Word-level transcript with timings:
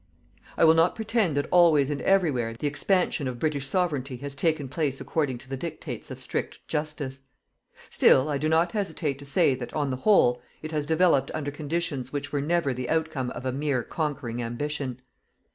I 0.57 0.65
will 0.65 0.73
not 0.73 0.95
pretend 0.95 1.37
that 1.37 1.45
always 1.51 1.91
and 1.91 2.01
everywhere 2.01 2.55
the 2.55 2.65
expansion 2.65 3.27
of 3.27 3.37
British 3.37 3.67
Sovereignty 3.67 4.17
has 4.17 4.33
taken 4.33 4.67
place 4.67 4.99
according 4.99 5.37
to 5.37 5.47
the 5.47 5.55
dictates 5.55 6.09
of 6.09 6.19
strict 6.19 6.67
justice. 6.67 7.21
Still 7.91 8.27
I 8.27 8.39
do 8.39 8.49
not 8.49 8.71
hesitate 8.71 9.19
to 9.19 9.25
say 9.25 9.53
that, 9.53 9.71
on 9.75 9.91
the 9.91 9.97
whole, 9.97 10.41
it 10.63 10.71
has 10.71 10.87
developed 10.87 11.29
under 11.35 11.51
conditions 11.51 12.11
which 12.11 12.31
were 12.31 12.41
never 12.41 12.73
the 12.73 12.89
outcome 12.89 13.29
of 13.29 13.45
a 13.45 13.51
mere 13.53 13.83
conquering 13.83 14.41
ambition. 14.41 15.03